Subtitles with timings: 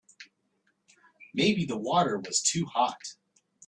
[1.35, 2.97] Maybe the water was too hot.